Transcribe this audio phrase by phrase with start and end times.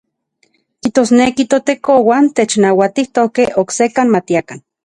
[0.83, 4.59] Kijtosneki ToTekouan technauatijtokej oksekan matiakan.